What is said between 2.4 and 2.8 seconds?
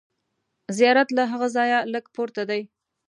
دی.